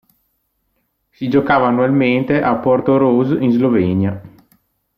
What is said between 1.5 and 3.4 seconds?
annualmente a Portorose